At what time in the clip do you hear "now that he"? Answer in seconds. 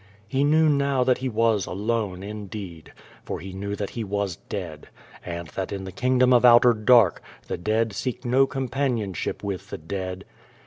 0.67-1.29